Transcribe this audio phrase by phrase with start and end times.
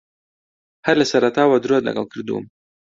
[0.85, 2.45] ھەر لە سەرەتاوە درۆت لەگەڵ کردووم.